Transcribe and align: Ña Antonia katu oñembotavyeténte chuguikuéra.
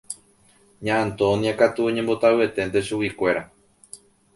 Ña 0.85 0.95
Antonia 1.07 1.53
katu 1.59 1.79
oñembotavyeténte 1.89 2.79
chuguikuéra. 2.87 3.43